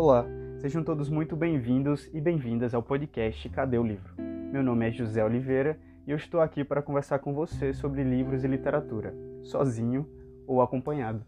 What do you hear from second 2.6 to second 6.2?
ao podcast Cadê o Livro? Meu nome é José Oliveira e eu